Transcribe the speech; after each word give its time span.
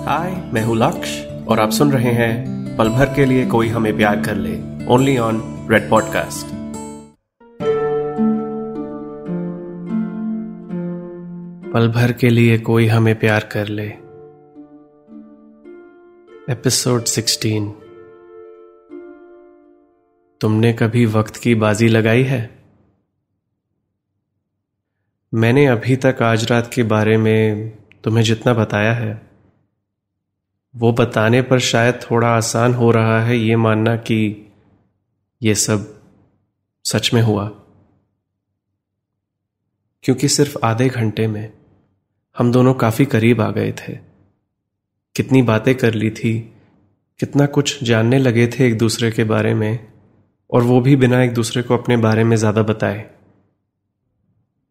हाय 0.00 0.50
मैं 0.54 0.62
हूँ 0.62 0.76
लक्ष्य 0.76 1.44
और 1.48 1.60
आप 1.60 1.70
सुन 1.70 1.92
रहे 1.92 2.10
हैं 2.10 2.50
पल 2.76 2.88
भर 2.88 3.14
के 3.14 3.24
लिए 3.24 3.46
कोई 3.46 3.68
हमें 3.68 3.96
प्यार 3.96 4.22
कर 4.22 4.34
ले 4.34 4.86
ओनली 4.86 5.18
ऑन 5.18 5.68
रेड 5.70 5.90
पॉडकास्ट 5.90 6.46
पल 11.72 11.88
भर 11.88 12.12
के 12.12 12.28
लिए 12.28 12.58
कोई 12.58 12.86
हमें 12.86 13.18
प्यार 13.18 13.48
कर 13.52 13.66
ले। 13.66 13.86
एपिसोड 16.52 17.04
16 17.04 17.70
तुमने 20.40 20.72
कभी 20.72 21.06
वक्त 21.06 21.36
की 21.36 21.54
बाजी 21.54 21.88
लगाई 21.88 22.22
है? 22.22 22.58
मैंने 25.34 25.66
अभी 25.66 25.96
तक 25.96 26.16
आज 26.22 26.52
रात 26.52 26.70
के 26.74 26.82
बारे 26.82 27.16
में 27.16 27.70
तुम्हें 28.04 28.24
जितना 28.24 28.54
बताया 28.54 28.92
है 28.92 29.29
वो 30.74 30.92
बताने 30.92 31.42
पर 31.42 31.58
शायद 31.58 32.00
थोड़ा 32.10 32.28
आसान 32.28 32.74
हो 32.74 32.90
रहा 32.90 33.24
है 33.24 33.38
ये 33.38 33.56
मानना 33.56 33.96
कि 33.96 34.46
ये 35.42 35.54
सब 35.54 36.02
सच 36.84 37.14
में 37.14 37.22
हुआ। 37.22 37.50
क्योंकि 40.02 40.28
सिर्फ़ 40.28 40.58
आधे 40.64 40.88
घंटे 40.88 41.26
में 41.26 41.52
हम 42.36 42.52
दोनों 42.52 42.74
काफ़ी 42.74 43.04
करीब 43.04 43.40
आ 43.40 43.50
गए 43.50 43.72
थे। 43.72 43.92
कितनी 45.16 45.42
बातें 45.42 45.74
कर 45.74 45.94
ली 45.94 46.10
थी, 46.10 46.54
कितना 47.20 47.46
कुछ 47.46 47.84
जानने 47.84 48.18
लगे 48.18 48.46
थे 48.46 48.66
एक 48.66 48.78
दूसरे 48.78 49.10
के 49.10 49.24
बारे 49.24 49.54
में, 49.54 49.92
और 50.50 50.62
वो 50.62 50.80
भी 50.80 50.96
बिना 50.96 51.22
एक 51.22 51.34
दूसरे 51.34 51.62
को 51.62 51.76
अपने 51.76 51.96
बारे 51.96 52.24
में 52.24 52.36
ज़्यादा 52.36 52.62
बताए। 52.62 53.10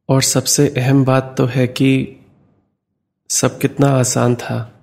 और 0.09 0.21
सबसे 0.21 0.73
अहम 0.77 1.05
बात 1.05 1.35
तो 1.37 1.45
है 1.45 1.67
कि 1.67 2.17
सब 3.29 3.59
कितना 3.59 3.87
आसान 3.87 4.35
था। 4.35 4.78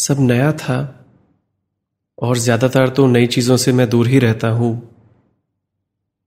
सब 0.00 0.16
नया 0.20 0.52
था। 0.52 1.06
और 2.18 2.38
ज़्यादातर 2.38 2.88
तो 2.88 3.06
नई 3.06 3.26
चीज़ों 3.26 3.56
से 3.56 3.72
मैं 3.72 3.88
दूर 3.88 4.08
ही 4.08 4.18
रहता 4.18 4.48
हूँ। 4.48 4.70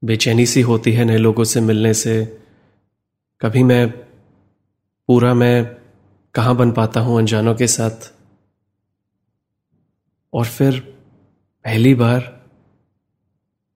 बेचैनी 0.03 0.45
सी 0.45 0.61
होती 0.61 0.91
है 0.91 1.05
नए 1.05 1.17
लोगों 1.17 1.43
से 1.43 1.61
मिलने 1.61 1.93
से। 1.93 2.39
कभी 3.41 3.63
मैं, 3.63 3.89
पूरा 5.09 5.33
मैं 5.33 5.65
कहाँ 6.35 6.55
बन 6.55 6.71
पाता 6.71 6.99
हूँ 6.99 7.17
अनजानों 7.17 7.55
के 7.55 7.67
साथ। 7.67 8.11
और 10.33 10.45
फिर 10.45 10.79
पहली 11.65 11.93
बार 11.95 12.43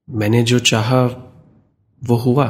मैंने 0.10 0.44
जो 0.44 0.60
चाहा 0.60 1.04
वो 2.02 2.16
हुआ। 2.16 2.46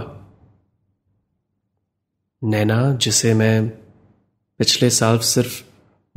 नैना, 2.44 2.94
जिसे 2.94 3.34
मैं 3.34 3.70
पिछले 4.60 4.90
साल 4.90 5.18
सिर्फ़ 5.20 5.67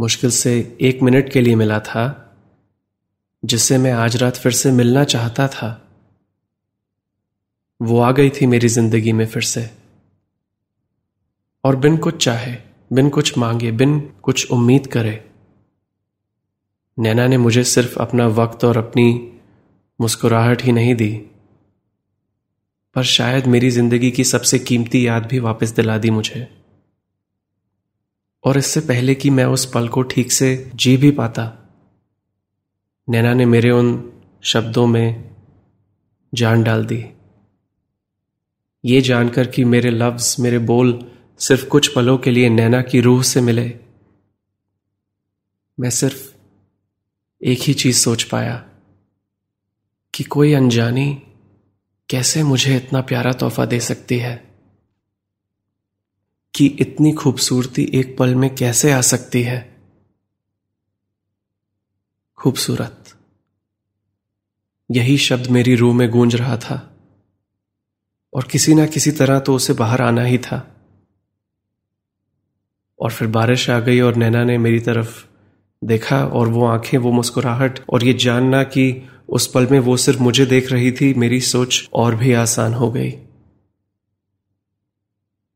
मुश्किल 0.01 0.31
से 0.31 0.79
एक 0.81 1.03
मिनट 1.03 1.33
के 1.33 1.41
लिए 1.41 1.55
मिला 1.55 1.81
था, 1.81 2.34
जिससे 3.45 3.79
मैं 3.79 3.93
आज 3.93 4.17
रात 4.17 4.37
फिर 4.37 4.53
से 4.53 4.70
मिलना 4.73 5.05
चाहता 5.05 5.48
था। 5.48 5.89
वो 7.83 8.01
आ 8.01 8.12
गई 8.12 8.31
थी 8.31 8.47
मेरी 8.47 8.69
ज़िंदगी 8.69 9.12
में 9.12 9.27
फिर 9.27 9.42
से। 9.42 9.70
और 11.65 11.77
बिन 11.77 11.97
कुछ 11.97 12.25
चाहे, 12.25 12.57
बिन 12.92 13.09
कुछ 13.09 13.39
मांगे, 13.39 13.73
बिन 13.73 14.01
कुछ 14.23 14.51
उम्मीद 14.51 14.87
करे, 14.87 15.25
नैना 16.98 17.27
ने 17.27 17.39
मुझे 17.39 17.64
सिर्फ़ 17.64 17.98
अपना 17.98 18.27
वक्त 18.27 18.64
और 18.64 18.77
अपनी 18.77 19.33
मुस्कुराहट 20.01 20.62
ही 20.62 20.73
नहीं 20.73 20.95
दी। 20.95 21.27
पर 22.95 23.03
शायद 23.03 23.47
मेरी 23.47 23.70
ज़िंदगी 23.70 24.11
की 24.11 24.25
सबसे 24.25 24.59
कीमती 24.59 25.07
याद 25.07 25.27
भी 25.27 25.39
वापस 25.39 25.70
दिला 25.70 25.98
दी 25.98 26.11
मुझे। 26.11 26.59
और 28.44 28.58
इससे 28.58 28.80
पहले 28.80 29.14
कि 29.14 29.30
मैं 29.30 29.44
उस 29.44 29.72
पल 29.72 29.88
को 29.88 30.02
ठीक 30.02 30.33
से 30.33 30.70
जी 30.74 30.96
भी 30.96 31.10
पाता। 31.10 31.56
नैना 33.08 33.34
ने 33.34 33.46
मेरे 33.46 33.70
उन 33.70 34.12
शब्दों 34.42 34.86
में 34.86 35.36
जान 36.34 36.62
डाल 36.62 36.84
दी। 36.84 37.06
ये 38.84 39.00
जानकर 39.00 39.46
कि 39.46 39.64
मेरे 39.64 39.90
लफ्ज, 39.90 40.36
मेरे 40.40 40.58
बोल 40.58 41.12
सिर्फ़ 41.39 41.67
कुछ 41.67 41.95
पलों 41.95 42.18
के 42.18 42.30
लिए 42.30 42.48
नैना 42.48 42.83
की 42.83 43.00
रूह 43.00 43.23
से 43.23 43.40
मिले। 43.40 43.79
मैं 45.80 45.90
सिर्फ़ 45.90 46.34
एक 47.45 47.58
ही 47.62 47.74
चीज़ 47.74 47.98
सोच 47.98 48.23
पाया 48.23 48.64
कि 50.14 50.24
कोई 50.24 50.52
अनजानी 50.52 51.23
कैसे 52.08 52.42
मुझे 52.42 52.77
इतना 52.77 53.00
प्यारा 53.00 53.33
तोहफा 53.33 53.64
दे 53.64 53.80
सकती 53.80 54.18
है? 54.18 54.49
कि 56.55 56.66
इतनी 56.66 57.12
खूबसूरती 57.12 57.90
एक 57.94 58.16
पल 58.18 58.34
में 58.34 58.55
कैसे 58.55 58.92
आ 58.92 59.00
सकती 59.00 59.42
है? 59.42 59.77
खूबसूरत। 62.38 63.05
यही 64.90 65.18
शब्द 65.18 65.46
मेरी 65.46 65.74
रूह 65.74 65.94
में 65.94 66.11
गूंज 66.11 66.36
रहा 66.36 66.56
था। 66.56 66.96
और 68.34 68.44
किसी 68.44 68.74
ना 68.74 68.86
किसी 68.86 69.11
तरह 69.11 69.38
तो 69.38 69.55
उसे 69.55 69.72
बाहर 69.72 70.02
आना 70.02 70.22
ही 70.22 70.38
था। 70.38 70.77
और 73.00 73.12
फिर 73.12 73.28
बारिश 73.28 73.70
आ 73.70 73.80
गई 73.80 74.00
और 74.00 74.14
नैना 74.14 74.44
ने 74.44 74.58
मेरी 74.58 74.80
तरफ़ 74.80 75.24
देखा 75.84 76.24
और 76.24 76.48
वो 76.48 76.67
आँखें, 76.67 76.98
वो 76.98 77.12
मुस्कुराहट 77.12 77.80
और 77.90 78.05
ये 78.05 78.12
जानना 78.12 78.62
कि 78.62 79.08
उस 79.28 79.46
पल 79.46 79.67
में 79.67 79.78
वो 79.78 79.96
सिर्फ़ 79.96 80.20
मुझे 80.20 80.46
देख 80.46 80.72
रही 80.72 80.92
थी, 80.92 81.14
मेरी 81.14 81.40
सोच 81.40 81.88
और 81.92 82.14
भी 82.14 82.32
आसान 82.32 82.74
हो 82.74 82.90
गई। 82.90 83.11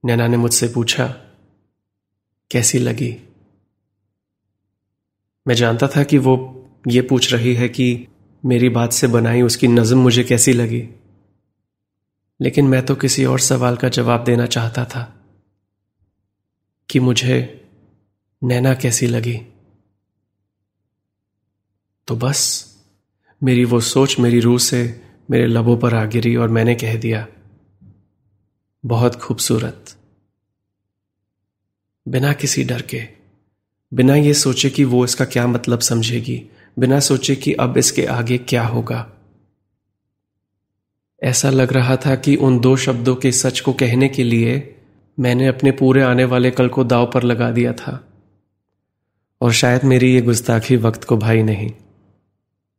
नैना 0.05 0.27
ने 0.27 0.37
मुझसे 0.37 0.69
पूछा, 0.69 1.07
कैसी 2.51 2.79
लगी? 2.79 3.17
मैं 5.49 5.55
जानता 5.55 5.89
था 5.89 6.03
कि 6.03 6.19
वो 6.19 6.67
ये 6.89 7.03
पूछ 7.03 7.33
रही 7.33 7.55
है 7.55 7.69
कि 7.69 8.07
मेरी 8.45 8.69
बात 8.69 8.93
से 8.93 9.07
बनाई 9.07 9.43
उसकी 9.43 9.69
नज़म 9.69 9.99
मुझे 9.99 10.25
कैसी 10.25 10.53
लगी। 10.53 10.89
लेकिन 12.41 12.67
मैं 12.67 12.87
तो 12.87 12.95
किसी 12.95 13.25
और 13.25 13.41
सवाल 13.41 13.77
का 13.77 13.89
जवाब 13.89 14.25
देना 14.25 14.47
चाहता 14.47 14.85
था 14.85 15.25
कि 16.91 17.01
मुझे 17.01 17.69
नैना 18.45 18.75
कैसी 18.75 19.07
लगी। 19.07 19.41
तो 22.07 22.17
बस, 22.17 22.71
मेरी 23.43 23.65
वो 23.65 23.81
सोच 23.81 24.19
मेरी 24.19 24.41
रूह 24.41 24.59
से 24.59 25.03
मेरे 25.31 25.47
लबों 25.47 25.79
पर 25.79 25.95
आ 25.95 26.05
गिरी 26.05 26.37
और 26.37 26.49
मैंने 26.49 26.75
कह 26.75 26.97
दिया 26.97 27.27
बहुत 28.85 29.15
खूबसूरत। 29.15 29.95
बिना 32.07 32.33
किसी 32.33 32.65
डर 32.65 32.83
के, 32.83 33.01
बिना 33.93 34.15
ये 34.15 34.33
सोचे 34.35 34.71
कि 34.71 34.85
वो 34.85 35.05
इसका 35.05 35.25
क्या 35.25 35.47
मतलब 35.47 35.81
समझेगी, 35.81 36.37
बिना 36.79 36.99
सोचे 37.01 37.37
कि 37.37 37.53
अब 37.53 37.77
इसके 37.79 38.05
आगे 38.07 38.39
क्या 38.39 38.65
होगा। 38.67 39.07
ऐसा 41.23 41.51
लग 41.51 41.73
रहा 41.73 41.97
था 41.97 42.15
कि 42.17 42.35
उन 42.37 42.59
दो 42.61 42.77
शब्दों 42.77 43.15
के 43.17 43.33
सच 43.33 43.61
को 43.61 43.73
कहने 43.73 44.09
के 44.09 44.25
लिए 44.25 44.59
मैंने 45.19 45.47
अपने 45.47 45.71
पूरे 45.71 46.03
आने 46.03 46.25
वाले 46.25 46.51
कल 46.51 46.69
को 46.69 46.85
दाव 46.85 47.11
पर 47.15 47.23
लगा 47.23 47.51
दिया 47.51 47.73
था। 47.73 48.09
और 49.41 49.53
शायद 49.53 49.85
मेरी 49.85 50.13
ये 50.15 50.21
गुस्ताखी 50.23 50.77
वक्त 50.77 51.05
को 51.05 51.17
भाई 51.17 51.43
नहीं, 51.43 51.71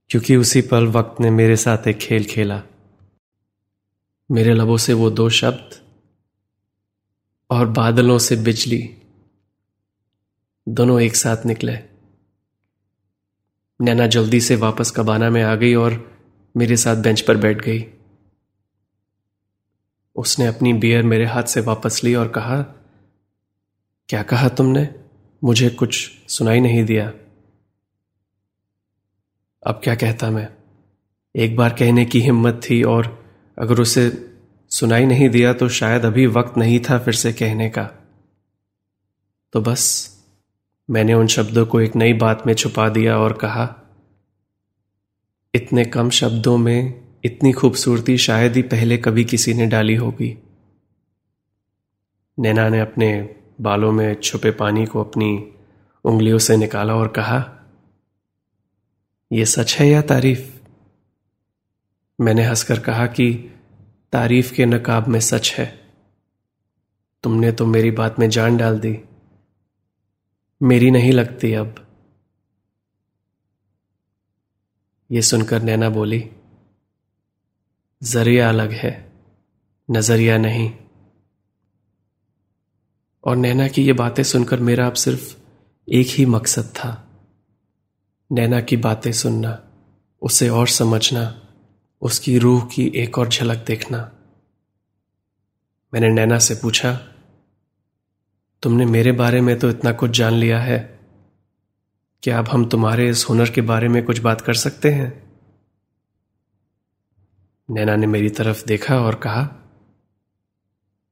क्योंकि 0.09 0.35
उसी 0.35 0.61
पल 0.61 0.87
वक्त 0.87 1.21
ने 1.21 1.29
मेरे 1.29 1.55
साथ 1.55 1.87
एक 1.87 1.97
खेल 1.97 2.25
खेला। 2.25 2.61
मेरे 4.29 4.53
लबों 4.53 4.77
से 4.77 4.93
वो 4.93 5.09
दो 5.11 5.29
शब्द 5.29 5.84
और 7.49 7.67
बादलों 7.67 8.17
से 8.17 8.35
बिजली। 8.35 9.01
दोनों 10.69 11.01
एक 11.01 11.15
साथ 11.15 11.45
निकले। 11.45 11.77
नैना 13.81 14.07
जल्दी 14.07 14.41
से 14.41 14.55
वापस 14.55 14.91
कबाना 14.91 15.29
में 15.29 15.43
आ 15.43 15.55
गई 15.55 15.73
और 15.75 16.17
मेरे 16.57 16.77
साथ 16.77 16.95
बेंच 16.95 17.21
पर 17.21 17.37
बैठ 17.37 17.61
गई। 17.61 17.85
उसने 20.15 20.45
अपनी 20.47 20.73
बियर 20.73 21.03
मेरे 21.03 21.25
हाथ 21.25 21.43
से 21.43 21.61
वापस 21.61 22.03
ली 22.03 22.15
और 22.15 22.27
कहा, 22.27 22.61
क्या 24.09 24.23
कहा 24.23 24.49
तुमने? 24.49 24.95
मुझे 25.43 25.69
कुछ 25.69 26.11
सुनाई 26.29 26.59
नहीं 26.59 26.85
दिया। 26.85 27.13
अब 29.67 29.81
क्या 29.83 29.95
कहता 29.95 30.29
मैं? 30.29 30.57
एक 31.35 31.55
बार 31.55 31.73
कहने 31.73 32.05
की 32.05 32.21
हिम्मत 32.21 32.61
थी 32.69 32.83
और 32.83 33.25
अगर 33.59 33.79
उसे 33.79 34.34
सुनाई 34.69 35.05
नहीं 35.05 35.29
दिया 35.29 35.53
तो 35.53 35.69
शायद 35.69 36.05
अभी 36.05 36.27
वक्त 36.27 36.57
नहीं 36.57 36.79
था 36.79 36.99
फिर 36.99 37.13
से 37.13 37.33
कहने 37.33 37.69
का। 37.69 37.83
तो 39.53 39.61
बस, 39.61 40.11
मैंने 40.89 41.13
उन 41.13 41.27
शब्दों 41.27 41.65
को 41.65 41.81
एक 41.81 41.95
नई 41.95 42.13
बात 42.13 42.47
में 42.47 42.53
छुपा 42.53 42.89
दिया 42.89 43.17
और 43.17 43.33
कहा, 43.33 43.75
इतने 45.55 45.85
कम 45.85 46.09
शब्दों 46.09 46.57
में 46.57 47.05
इतनी 47.23 47.51
खूबसूरती 47.51 48.17
शायद 48.17 48.55
ही 48.55 48.61
पहले 48.61 48.97
कभी 48.97 49.25
किसी 49.25 49.53
ने 49.53 49.65
डाली 49.65 49.95
होगी। 49.95 50.37
नैना 52.39 52.69
ने 52.69 52.79
अपने 52.79 53.35
बालों 53.61 53.91
में 53.91 54.15
छुपे 54.15 54.51
पानी 54.51 54.85
को 54.85 55.03
अपनी 55.03 55.53
उंगलियों 56.03 56.37
से 56.37 56.57
निकाला 56.57 56.95
और 56.95 57.07
कहा 57.07 57.51
यह 59.31 59.45
सच 59.45 59.75
है 59.75 59.87
या 59.87 60.01
तारीफ़? 60.01 60.51
मैंने 62.21 62.43
हंसकर 62.43 62.79
कहा 62.79 63.05
कि 63.05 63.51
तारीफ़ 64.15 64.53
के 64.53 64.65
नकाब 64.65 65.07
में 65.07 65.19
सच 65.19 65.53
है। 65.57 65.93
तुमने 67.23 67.51
तो 67.51 67.65
मेरी 67.65 67.91
बात 67.91 68.19
में 68.19 68.29
जान 68.29 68.57
डाल 68.57 68.79
दी। 68.79 68.99
मेरी 70.63 70.91
नहीं 70.91 71.11
लगती 71.11 71.53
अब। 71.53 71.87
ये 75.11 75.21
सुनकर 75.21 75.61
नैना 75.61 75.89
बोली, 75.89 76.29
ज़रिया 78.03 78.49
अलग 78.49 78.71
है, 78.71 79.11
नज़रिया 79.91 80.37
नहीं। 80.37 80.73
और 83.23 83.35
नैना 83.35 83.67
की 83.67 83.83
ये 83.83 83.93
बातें 83.93 84.23
सुनकर 84.23 84.59
मेरा 84.59 84.87
अब 84.87 84.93
सिर्फ़ 84.93 85.37
एक 85.91 86.07
ही 86.07 86.25
मकसद 86.25 86.65
था। 86.65 87.07
नैना 88.31 88.61
की 88.61 88.77
बातें 88.77 89.11
सुनना, 89.11 89.67
उसे 90.21 90.49
और 90.49 90.67
समझना। 90.67 91.44
उसकी 92.05 92.37
रूह 92.37 92.65
की 92.65 92.85
एक 92.95 93.17
और 93.17 93.29
झलक 93.29 93.65
देखना। 93.65 93.99
मैंने 95.93 96.09
नैना 96.09 96.39
से 96.39 96.55
पूछा, 96.55 96.93
तुमने 98.63 98.85
मेरे 98.85 99.11
बारे 99.11 99.41
में 99.41 99.59
तो 99.59 99.69
इतना 99.69 99.91
कुछ 99.91 100.11
जान 100.11 100.33
लिया 100.33 100.59
है। 100.59 100.79
क्या 102.23 102.39
अब 102.39 102.47
हम 102.47 102.65
तुम्हारे 102.65 103.09
इस 103.09 103.25
हुनर 103.29 103.49
के 103.49 103.61
बारे 103.61 103.87
में 103.87 104.03
कुछ 104.05 104.19
बात 104.19 104.41
कर 104.41 104.53
सकते 104.53 104.91
हैं? 104.91 105.07
नैना 107.69 107.95
ने 107.95 108.07
मेरी 108.07 108.29
तरफ़ 108.29 108.65
देखा 108.65 108.99
और 108.99 109.15
कहा, 109.15 109.43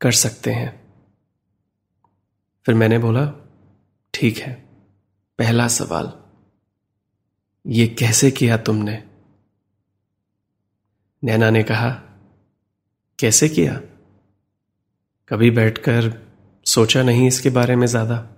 कर 0.01 0.11
सकते 0.11 0.51
हैं। 0.51 0.71
फिर 2.65 2.75
मैंने 2.75 2.97
बोला, 2.97 3.25
ठीक 4.13 4.37
है, 4.37 4.53
पहला 5.39 5.67
सवाल, 5.67 6.11
ये 7.65 7.87
कैसे 7.87 8.31
किया 8.31 8.57
तुमने? 8.57 9.12
नैना 11.23 11.49
ने 11.49 11.63
कहा, 11.63 11.89
कैसे 13.19 13.49
किया? 13.49 13.81
कभी 15.29 15.51
बैठकर 15.51 16.21
सोचा 16.65 17.03
नहीं 17.03 17.27
इसके 17.27 17.49
बारे 17.49 17.75
में 17.75 17.87
ज़्यादा? 17.87 18.29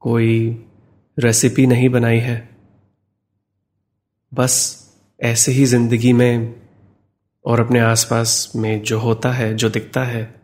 कोई 0.00 0.64
रेसिपी 1.18 1.66
नहीं 1.66 1.88
बनाई 1.88 2.18
है? 2.18 2.58
बस 4.34 4.84
ऐसे 5.22 5.52
ही 5.52 5.64
ज़िंदगी 5.64 6.12
में 6.12 6.54
और 7.44 7.60
अपने 7.60 7.80
आसपास 7.80 8.52
में 8.56 8.82
जो 8.82 8.98
होता 8.98 9.32
है, 9.32 9.54
जो 9.54 9.70
दिखता 9.70 10.04
है, 10.04 10.40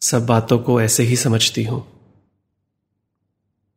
सब 0.00 0.26
बातों 0.26 0.58
को 0.58 0.80
ऐसे 0.80 1.02
ही 1.02 1.16
समझती 1.16 1.64
हूँ। 1.64 1.86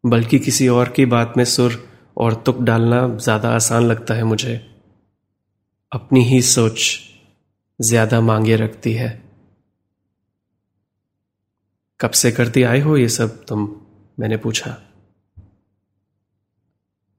बल्कि 0.06 0.40
किसी 0.40 0.68
और 0.68 0.90
की 0.90 1.06
बात 1.06 1.34
में 1.38 1.46
सुर 1.46 1.90
और 2.18 2.34
तुक 2.34 2.62
डालना 2.62 3.18
ज़्यादा 3.18 3.50
आसान 3.50 3.84
लगता 3.84 4.14
है 4.14 4.24
मुझे। 4.24 4.75
अपनी 5.92 6.24
ही 6.24 6.42
सोच 6.42 7.00
ज़्यादा 7.82 8.22
मांगे 8.22 8.56
रखती 8.56 8.94
है। 8.94 9.24
कब 12.00 12.12
से 12.12 12.32
करती 12.32 12.64
आए 12.64 12.80
हो 12.80 12.98
ये 12.98 13.10
सब 13.10 13.46
तुम? 13.46 13.82
मैंने 14.20 14.38
पूछा। 14.38 14.78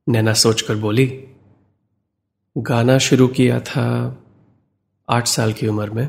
नैना 0.09 0.33
सोचकर 0.33 0.77
बोली, 0.77 1.07
गाना 2.59 2.99
शुरू 2.99 3.29
किया 3.29 3.61
था 3.61 3.87
आठ 5.09 5.27
साल 5.27 5.53
की 5.53 5.67
उम्र 5.67 5.91
में। 5.91 6.09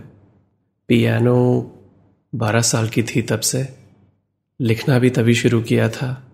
पियानो 0.90 1.38
बारह 2.36 2.62
साल 2.62 2.90
की 2.90 3.04
थी 3.04 3.22
तब 3.22 3.40
से। 3.40 3.78
लिखना 4.60 5.00
भी 5.00 5.10
तभी 5.10 5.36
शुरू 5.36 5.62
किया 5.62 5.90
था। 5.90 6.32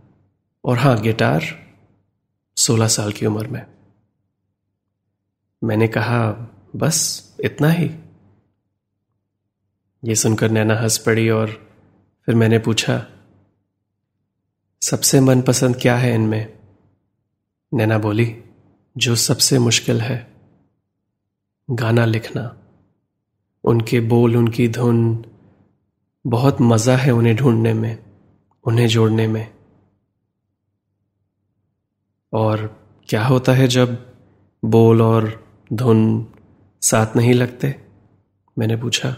और 0.65 0.77
हाँ 0.77 1.01
गिटार 1.01 1.43
सोलह 2.57 2.87
साल 2.87 3.11
की 3.11 3.25
उम्र 3.25 3.47
में। 3.47 3.65
मैंने 5.63 5.87
कहा, 5.87 6.31
बस, 6.75 7.31
इतना 7.39 7.69
ही। 7.69 7.91
ये 10.05 10.15
सुनकर 10.15 10.51
नैना 10.51 10.75
हंस 10.75 10.97
पड़ी 10.97 11.29
और 11.29 11.49
फिर 12.25 12.35
मैंने 12.35 12.59
पूछा, 12.59 13.07
सबसे 14.81 15.19
मनपसंद 15.19 15.75
क्या 15.81 15.97
है 15.97 16.15
इनमें? 16.15 16.59
नैना 17.73 17.97
बोली, 17.97 18.43
जो 18.97 19.15
सबसे 19.15 19.59
मुश्किल 19.59 20.01
है, 20.01 20.33
गाना 21.71 22.05
लिखना। 22.05 22.57
उनके 23.63 23.99
बोल, 23.99 24.37
उनकी 24.37 24.67
धुन, 24.67 25.25
बहुत 26.27 26.61
मज़ा 26.61 26.95
है 26.97 27.11
उन्हें 27.11 27.35
ढूँढने 27.35 27.73
में, 27.73 28.05
उन्हें 28.63 28.87
जोड़ने 28.87 29.27
में। 29.27 29.53
और 32.33 32.81
क्या 33.09 33.25
होता 33.25 33.51
है 33.51 33.67
जब 33.67 34.15
बोल 34.65 35.01
और 35.01 35.42
धुन 35.73 36.27
साथ 36.81 37.15
नहीं 37.15 37.33
लगते? 37.33 37.87
मैंने 38.59 38.75
पूछा। 38.75 39.15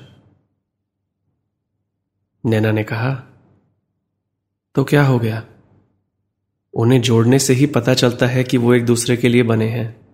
नैना 2.45 2.71
ने 2.71 2.83
कहा 2.83 3.15
तो 4.75 4.83
क्या 4.83 5.05
हो 5.05 5.19
गया? 5.19 5.45
उन्हें 6.73 7.01
जोड़ने 7.01 7.39
से 7.39 7.53
ही 7.53 7.65
पता 7.65 7.93
चलता 7.93 8.27
है 8.27 8.43
कि 8.43 8.57
वो 8.57 8.73
एक 8.73 8.85
दूसरे 8.85 9.17
के 9.17 9.29
लिए 9.29 9.43
बने 9.43 9.69
हैं। 9.69 10.07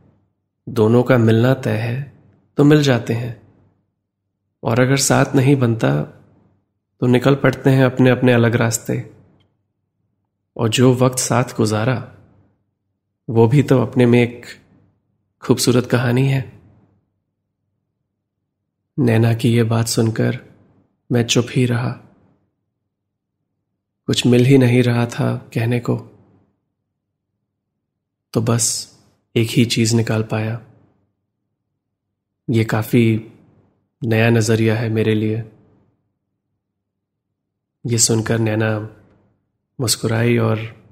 दोनों 0.69 1.03
का 1.03 1.17
मिलना 1.17 1.53
तय 1.53 1.77
है 1.77 2.13
तो 2.57 2.63
मिल 2.63 2.83
जाते 2.83 3.13
हैं। 3.13 3.41
और 4.63 4.79
अगर 4.79 4.97
साथ 4.97 5.35
नहीं 5.35 5.55
बनता 5.55 6.01
तो 6.99 7.07
निकल 7.07 7.35
पड़ते 7.35 7.69
हैं 7.69 7.85
अपने 7.85 8.09
अपने 8.09 8.33
अलग 8.33 8.55
रास्ते। 8.55 9.11
और 10.57 10.69
जो 10.69 10.93
वक्त 10.93 11.19
साथ 11.19 11.43
गुजारा, 11.43 12.15
वो 13.29 13.47
भी 13.47 13.63
तो 13.63 13.81
अपने 13.81 14.05
में 14.05 14.21
एक 14.23 14.60
खूबसूरत 15.43 15.85
कहानी 15.85 16.27
है। 16.27 16.61
नैना 18.99 19.33
की 19.33 19.57
यह 19.57 19.63
बात 19.63 19.87
सुनकर 19.87 20.45
मैं 21.11 21.25
चुप 21.25 21.47
ही 21.55 21.65
रहा। 21.65 21.91
कुछ 24.05 24.25
मिल 24.25 24.45
ही 24.45 24.57
नहीं 24.57 24.83
रहा 24.83 25.05
था 25.05 25.37
कहने 25.37 25.79
को। 25.79 25.97
तो 28.33 28.41
बस 28.41 28.95
एक 29.35 29.49
ही 29.49 29.65
चीज़ 29.65 29.95
निकाल 29.95 30.23
पाया। 30.23 30.61
ये 32.49 32.63
काफ़ी 32.63 33.31
नया 34.03 34.29
नज़रिया 34.29 34.75
है 34.75 34.89
मेरे 34.89 35.15
लिए। 35.15 35.51
ये 37.85 37.97
सुनकर 37.97 38.39
नैना 38.39 38.95
मुस्कुराई 39.79 40.37
और 40.37 40.85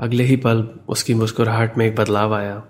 अगले 0.00 0.24
ही 0.24 0.36
पल 0.36 0.62
उसकी 0.88 1.14
मुस्कुराहट 1.14 1.78
में 1.78 1.86
एक 1.86 1.96
बदलाव 1.96 2.34
आया। 2.34 2.68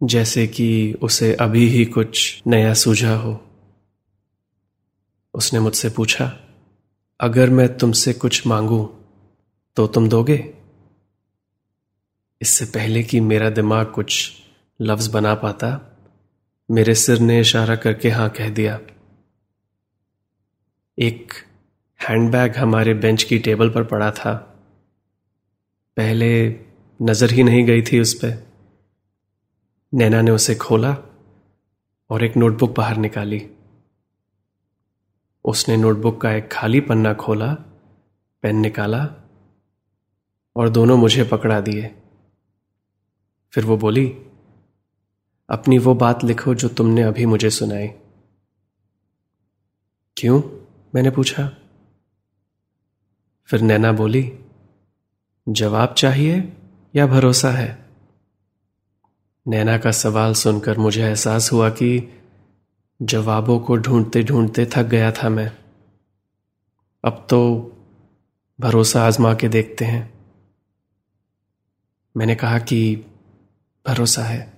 जैसे 0.00 0.46
कि 0.46 0.94
उसे 1.02 1.32
अभी 1.34 1.66
ही 1.68 1.84
कुछ 1.84 2.42
नया 2.46 2.74
सूझा 2.74 3.14
हो। 3.16 3.40
उसने 5.34 5.60
मुझसे 5.60 5.88
पूछा, 5.90 6.26
अगर 7.20 7.50
मैं 7.50 7.76
तुमसे 7.78 8.12
कुछ 8.12 8.46
मांगू 8.46 8.84
तो 9.76 9.86
तुम 9.86 10.08
दोगे? 10.08 10.36
इससे 12.40 12.64
पहले 12.64 13.02
कि 13.02 13.20
मेरा 13.20 13.50
दिमाग 13.50 13.86
कुछ 13.86 14.32
लफ्ज 14.80 15.06
बना 15.06 15.34
पाता, 15.34 15.70
मेरे 16.68 16.94
सिर 16.94 17.18
ने 17.18 17.40
इशारा 17.40 17.76
करके 17.76 18.10
हाँ 18.10 18.28
कह 18.30 18.48
दिया। 18.50 18.78
एक 20.98 21.32
हैंडबैग 22.00 22.56
हमारे 22.56 22.94
बेंच 22.94 23.22
की 23.22 23.38
टेबल 23.38 23.70
पर 23.70 23.84
पड़ा 23.84 24.10
था। 24.10 24.34
पहले 25.96 26.48
नज़र 27.00 27.30
ही 27.30 27.42
नहीं 27.42 27.64
गई 27.64 27.82
थी 27.82 28.00
उस 28.00 28.14
पर 28.14 28.47
नैना 29.94 30.20
ने 30.20 30.30
उसे 30.30 30.54
खोला 30.54 30.96
और 32.10 32.24
एक 32.24 32.36
नोटबुक 32.36 32.74
बाहर 32.76 32.96
निकाली। 32.96 33.50
उसने 35.44 35.76
नोटबुक 35.76 36.20
का 36.20 36.32
एक 36.32 36.48
खाली 36.52 36.80
पन्ना 36.80 37.14
खोला, 37.14 37.54
पेन 38.42 38.56
निकाला 38.56 39.08
और 40.56 40.68
दोनों 40.68 40.96
मुझे 40.96 41.24
पकड़ा 41.24 41.60
दिए। 41.60 41.94
फिर 43.52 43.64
वो 43.64 43.76
बोली, 43.76 44.08
अपनी 45.50 45.78
वो 45.78 45.94
बात 45.94 46.24
लिखो 46.24 46.54
जो 46.54 46.68
तुमने 46.68 47.02
अभी 47.02 47.26
मुझे 47.26 47.50
सुनाई। 47.50 47.88
क्यों? 50.16 50.42
मैंने 50.94 51.10
पूछा। 51.10 51.50
फिर 53.46 53.60
नैना 53.60 53.92
बोली, 53.92 54.38
जवाब 55.48 55.94
चाहिए 55.94 56.56
या 56.96 57.06
भरोसा 57.06 57.50
है? 57.50 57.87
नैना 59.48 59.78
का 59.78 59.90
सवाल 59.90 60.34
सुनकर 60.34 60.78
मुझे 60.78 61.04
एहसास 61.04 61.52
हुआ 61.52 61.70
कि 61.70 62.20
जवाबों 63.02 63.60
को 63.60 63.76
ढूंढते 63.76 64.22
ढूंढते 64.22 64.66
थक 64.66 64.82
गया 64.82 65.12
था 65.12 65.28
मैं। 65.28 65.56
अब 67.04 67.26
तो 67.30 67.72
भरोसा 68.60 69.06
आजमा 69.06 69.34
के 69.34 69.48
देखते 69.48 69.84
हैं। 69.84 70.14
मैंने 72.16 72.34
कहा 72.34 72.58
कि 72.58 72.96
भरोसा 73.86 74.22
है। 74.22 74.52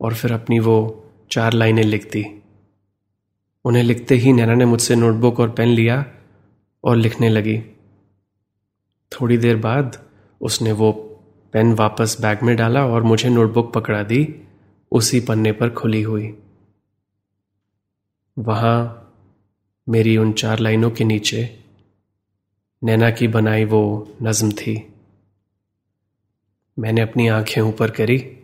और 0.00 0.14
फिर 0.14 0.32
अपनी 0.32 0.58
वो 0.58 1.04
चार 1.30 1.52
लाइनें 1.52 1.82
लिख 1.82 2.12
दी 2.12 2.42
उन्हें 3.64 3.82
लिखते 3.82 4.14
ही 4.14 4.32
नैना 4.32 4.54
ने 4.54 4.64
मुझसे 4.64 4.94
नोटबुक 4.94 5.40
और 5.40 5.50
पेन 5.50 5.68
लिया 5.68 6.04
और 6.84 6.96
लिखने 6.96 7.28
लगी। 7.28 7.58
थोड़ी 9.12 9.38
देर 9.38 9.56
बाद 9.56 10.04
उसने 10.40 10.72
वो 10.72 11.06
पेन 11.52 11.72
वापस 11.72 12.16
बैग 12.20 12.42
में 12.42 12.56
डाला 12.56 12.86
और 12.86 13.02
मुझे 13.02 13.28
नोटबुक 13.28 13.72
पकड़ा 13.74 14.02
दी। 14.02 14.42
उसी 14.92 15.20
पन्ने 15.20 15.52
पर 15.52 15.70
खुली 15.70 16.02
हुई। 16.02 16.42
वहाँ 18.38 18.96
मेरी 19.88 20.16
उन 20.16 20.32
चार 20.32 20.58
लाइनों 20.58 20.90
के 20.90 21.04
नीचे 21.04 21.64
नैना 22.84 23.10
की 23.10 23.28
बनाई 23.28 23.64
वो 23.64 24.12
नज्म 24.22 24.52
थी। 24.52 24.94
मैंने 26.78 27.00
अपनी 27.00 27.28
आँखें 27.28 27.62
ऊपर 27.62 27.90
करी 27.90 28.40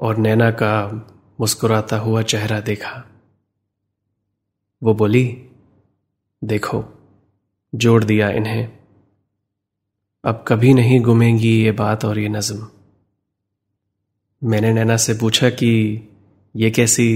और 0.00 0.16
नैना 0.16 0.50
का 0.50 1.06
मुस्कुराता 1.40 1.96
हुआ 1.96 2.22
चेहरा 2.22 2.60
देखा। 2.60 3.04
वो 4.82 4.94
बोली, 4.94 5.48
देखो, 6.44 6.84
जोड़ 7.74 8.04
दिया 8.04 8.30
इन्हें। 8.30 8.79
अब 10.24 10.44
कभी 10.48 10.74
नहीं 10.74 11.00
गुमेंगी 11.00 11.62
ये 11.62 11.72
बात 11.72 12.04
और 12.04 12.18
ये 12.18 12.28
नज्म। 12.28 12.66
मैंने 14.42 14.72
नैना 14.72 14.96
से 14.96 15.14
पूछा 15.14 15.50
कि 15.50 15.70
ये 16.56 16.70
कैसी 16.70 17.06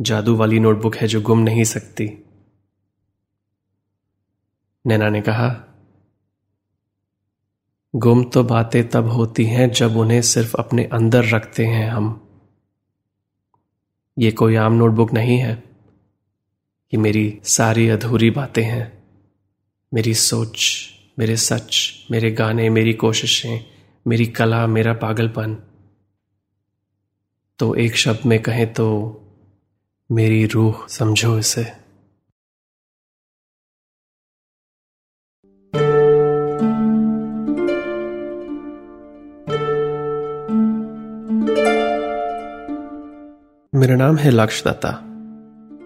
जादू 0.00 0.36
वाली 0.36 0.58
नोटबुक 0.60 0.96
है 0.96 1.08
जो 1.08 1.20
गुम 1.20 1.38
नहीं 1.38 1.64
सकती? 1.64 2.08
नैना 4.86 5.08
ने 5.08 5.20
कहा, 5.20 5.48
गुम 7.94 8.24
तो 8.24 8.44
बातें 8.44 8.88
तब 8.88 9.08
होती 9.08 9.44
हैं 9.44 9.70
जब 9.70 9.96
उन्हें 9.96 10.20
सिर्फ़ 10.22 10.56
अपने 10.56 10.84
अंदर 10.84 11.24
रखते 11.24 11.66
हैं 11.66 11.88
हम। 11.90 12.28
ये 14.18 14.30
कोई 14.32 14.56
आम 14.56 14.72
नोटबुक 14.72 15.12
नहीं 15.12 15.38
है 15.38 15.52
ये 16.92 16.96
मेरी 16.96 17.40
सारी 17.44 17.88
अधूरी 17.88 18.30
बातें 18.30 18.64
हैं, 18.64 18.92
मेरी 19.92 20.14
सोच 20.14 20.88
मेरे 21.18 21.36
सच, 21.36 22.06
मेरे 22.10 22.30
गाने, 22.30 22.70
मेरी 22.70 22.92
कोशिशें, 22.92 23.60
मेरी 24.06 24.26
कला, 24.26 24.66
मेरा 24.66 24.92
पागलपन। 24.92 25.54
तो 27.58 27.74
एक 27.74 27.96
शब्द 27.96 28.20
में 28.26 28.42
कहें 28.42 28.72
तो 28.72 28.86
मेरी 30.12 30.46
रूह 30.46 30.86
समझो 30.88 31.38
इसे। 31.38 31.62
मेरा 43.74 43.96
नाम 43.96 44.16
है 44.16 44.30
लक्ष 44.30 44.64
दत्ता 44.64 44.90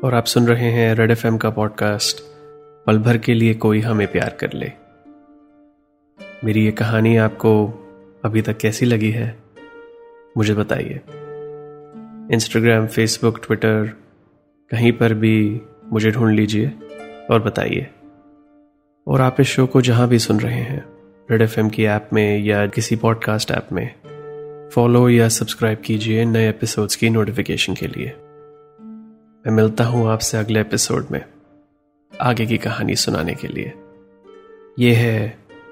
और 0.04 0.14
आप 0.14 0.24
सुन 0.24 0.46
रहे 0.46 0.72
हैं 0.72 0.94
रेड 0.94 1.10
एफएम 1.10 1.38
का 1.38 1.50
पॉडकास्ट, 1.50 2.16
पल 2.86 2.98
भर 2.98 3.18
के 3.18 3.34
लिए 3.34 3.54
कोई 3.54 3.80
हमें 3.80 4.12
प्यार 4.12 4.36
कर 4.40 4.52
ले। 4.52 4.81
मेरी 6.44 6.64
ये 6.64 6.70
कहानी 6.72 7.16
आपको 7.16 7.66
अभी 8.24 8.42
तक 8.42 8.56
कैसी 8.56 8.86
लगी 8.86 9.10
है, 9.10 9.38
मुझे 10.36 10.54
बताइए। 10.54 11.00
इंस्टाग्राम 12.34 12.86
फेसबुक 12.86 13.38
ट्विटर 13.46 13.92
कहीं 14.70 14.92
पर 14.92 15.14
भी 15.14 15.60
मुझे 15.92 16.10
ढूंढ 16.10 16.34
लीजिए 16.34 16.72
और 17.30 17.42
बताइए। 17.42 17.86
और 19.06 19.20
आप 19.20 19.36
इस 19.40 19.46
शो 19.46 19.66
को 19.66 19.80
जहाँ 19.80 20.08
भी 20.08 20.18
सुन 20.18 20.40
रहे 20.40 20.60
हैं 20.60 20.84
रेड 21.30 21.42
एफएम 21.42 21.68
की 21.68 21.84
ऐप 21.84 22.08
में 22.12 22.38
या 22.38 22.66
किसी 22.66 22.96
पॉडकास्ट 22.96 23.50
ऐप 23.50 23.68
में 23.72 24.68
फॉलो 24.74 25.08
या 25.08 25.28
सब्सक्राइब 25.28 25.78
कीजिए 25.78 26.24
नए 26.24 26.48
एपिसोड्स 26.48 26.96
की 26.96 27.10
नोटिफिकेशन 27.10 27.74
के 27.74 27.86
लिए। 27.86 28.14
मैं 29.46 29.50
मिलता 29.50 29.84
हूँ 29.84 30.08
आपसे 30.08 30.38
अगले 30.38 30.60
एपिसोड 30.60 31.06
में, 31.10 31.24
आगे 32.20 32.46
की 32.46 32.58
कहानी 32.58 32.96
सुनाने 32.96 33.34
के 33.34 33.48
लिए। 33.48 33.72
यह 34.78 34.98
है 34.98 35.41